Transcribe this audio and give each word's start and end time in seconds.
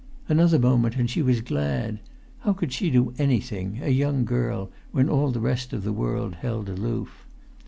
Another 0.27 0.57
moment 0.57 0.95
and 0.95 1.07
she 1.07 1.21
was 1.21 1.41
glad: 1.41 1.99
how 2.39 2.53
could 2.53 2.73
she 2.73 2.89
do 2.89 3.13
anything, 3.19 3.77
a 3.83 3.89
young 3.91 4.25
girl, 4.25 4.71
when 4.91 5.07
all 5.07 5.29
the 5.29 5.39
rest 5.39 5.73
of 5.73 5.83
the 5.83 5.93
world 5.93 6.33
held 6.41 6.69
aloof? 6.69 7.27